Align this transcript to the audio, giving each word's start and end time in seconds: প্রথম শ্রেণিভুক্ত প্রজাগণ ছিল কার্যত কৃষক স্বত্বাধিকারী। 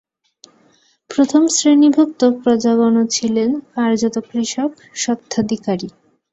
প্রথম 1.09 1.43
শ্রেণিভুক্ত 1.55 2.21
প্রজাগণ 2.41 2.95
ছিল 3.15 3.35
কার্যত 3.75 4.15
কৃষক 4.29 4.69
স্বত্বাধিকারী। 4.95 5.87